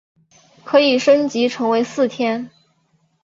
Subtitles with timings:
[0.63, 2.49] 可以升级成为四天。